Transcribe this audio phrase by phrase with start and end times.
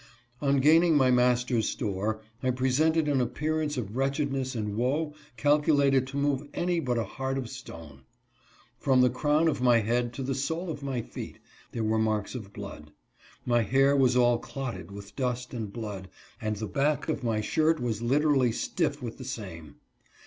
[0.41, 6.07] On gaining my master's store, I presented an appear ance of wretchedness and woe calculated
[6.07, 8.01] to move any but a heart of stone.
[8.79, 11.37] From the crown of my head to the sole of my feet,
[11.71, 12.89] there were marks of blood.
[13.45, 16.09] My hair was all clotted with dust and blood,
[16.41, 19.75] and the back of my shirt was literally stiff with the same.